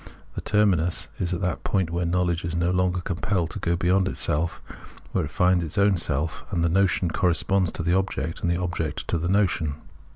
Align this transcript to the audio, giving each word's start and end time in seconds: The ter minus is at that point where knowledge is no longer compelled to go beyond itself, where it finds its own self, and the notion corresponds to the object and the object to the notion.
The 0.33 0.41
ter 0.41 0.65
minus 0.65 1.09
is 1.19 1.31
at 1.31 1.41
that 1.41 1.63
point 1.63 1.91
where 1.91 2.07
knowledge 2.07 2.43
is 2.43 2.55
no 2.55 2.71
longer 2.71 3.01
compelled 3.01 3.51
to 3.51 3.59
go 3.59 3.75
beyond 3.75 4.07
itself, 4.07 4.59
where 5.11 5.23
it 5.25 5.29
finds 5.29 5.63
its 5.63 5.77
own 5.77 5.95
self, 5.95 6.41
and 6.49 6.63
the 6.63 6.69
notion 6.69 7.11
corresponds 7.11 7.71
to 7.73 7.83
the 7.83 7.93
object 7.93 8.41
and 8.41 8.49
the 8.49 8.57
object 8.59 9.07
to 9.09 9.19
the 9.19 9.29
notion. 9.29 9.75